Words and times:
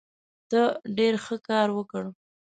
ته 0.49 0.61
ډېر 0.97 1.13
ښه 1.25 1.35
کار 1.49 1.67
وکړ. 1.77 2.03